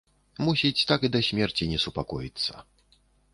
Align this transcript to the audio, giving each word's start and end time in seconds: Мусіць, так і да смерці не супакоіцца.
Мусіць, 0.45 0.85
так 0.91 1.05
і 1.09 1.11
да 1.15 1.21
смерці 1.27 1.67
не 1.75 1.79
супакоіцца. 1.85 2.53